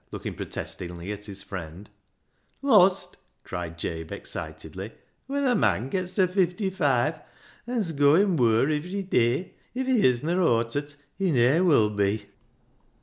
looking 0.11 0.33
protestingly 0.33 1.11
at 1.11 1.25
his 1.25 1.43
friend," 1.43 1.87
Lost?" 2.63 3.17
cried 3.43 3.77
Jabe 3.77 4.11
excitedly; 4.15 4.93
"when 5.27 5.43
a 5.45 5.53
mon 5.53 5.89
gets 5.89 6.15
ta 6.15 6.25
fifty 6.25 6.71
five— 6.71 7.21
an's 7.67 7.91
gooin' 7.91 8.35
wur 8.35 8.67
ivery 8.67 9.03
day— 9.03 9.53
if 9.75 9.85
he 9.85 10.01
isna 10.03 10.33
awtert 10.37 10.95
he 11.19 11.31
ne'er 11.31 11.63
will 11.63 11.91
be." 11.91 12.25